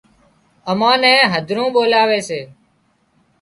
[0.71, 2.39] امان نين هڌرون ٻولاوي سي